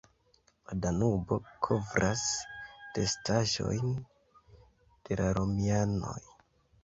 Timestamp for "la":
0.69-0.75, 5.23-5.29